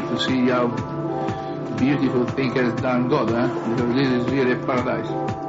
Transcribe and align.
trying 0.00 0.16
to 0.16 0.22
see 0.22 0.48
how 0.48 0.68
beautiful 1.76 2.26
thing 2.26 2.54
has 2.54 2.72
done 2.80 3.08
God, 3.08 3.30
huh? 3.30 3.36
Eh? 3.36 3.74
Because 3.74 3.94
this 3.94 4.08
is 4.08 4.32
really 4.32 4.54
paradise. 4.66 5.45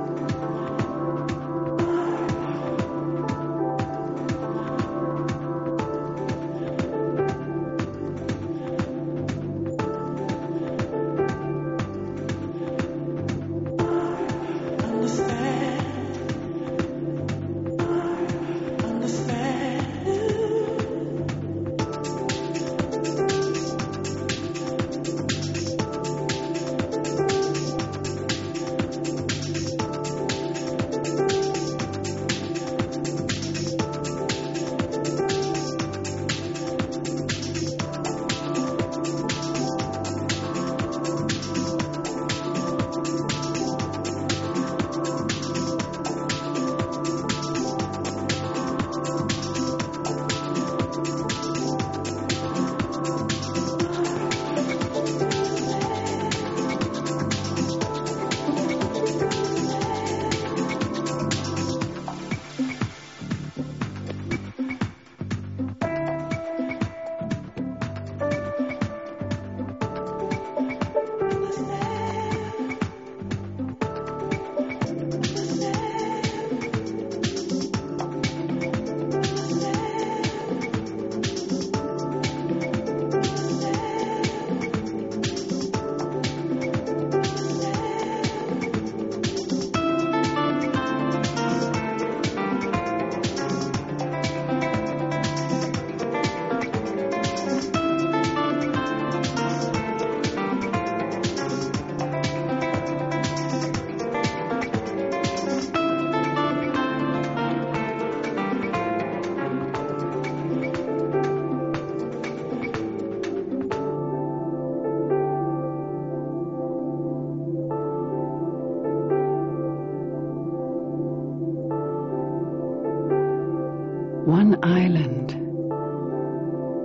One 124.27 124.60
island, 124.61 125.32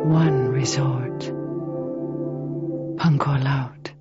one 0.07 0.49
resort. 0.53 1.23
Pangkor 2.99 3.43
Laut. 3.43 3.93